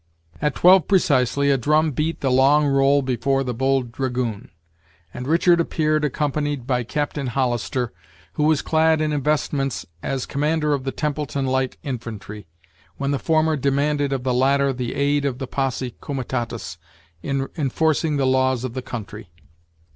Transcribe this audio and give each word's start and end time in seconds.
At 0.41 0.55
twelve 0.55 0.87
precisely 0.87 1.51
a 1.51 1.59
drum 1.59 1.91
beat 1.91 2.21
the 2.21 2.31
"long 2.31 2.65
roll" 2.65 3.03
before 3.03 3.43
the 3.43 3.53
"Bold 3.53 3.91
Dragoon," 3.91 4.49
and 5.13 5.27
Richard 5.27 5.59
appeared, 5.61 6.03
accompanied 6.03 6.65
by 6.65 6.81
Captain 6.83 7.27
Hollister, 7.27 7.93
who 8.33 8.45
was 8.45 8.63
clad 8.63 8.99
in 8.99 9.13
Investments 9.13 9.85
as 10.01 10.25
commander 10.25 10.73
of 10.73 10.85
the 10.85 10.91
"Templeton 10.91 11.45
Light 11.45 11.77
Infantry," 11.83 12.47
when 12.97 13.11
the 13.11 13.19
former 13.19 13.55
demanded 13.55 14.11
of 14.11 14.23
the 14.23 14.33
latter 14.33 14.73
the 14.73 14.95
aid 14.95 15.23
of 15.23 15.37
the 15.37 15.45
posse 15.45 15.93
comitatus 16.01 16.79
in 17.21 17.47
enforcing 17.55 18.17
the 18.17 18.25
laws 18.25 18.63
of 18.63 18.73
the 18.73 18.81
country. 18.81 19.29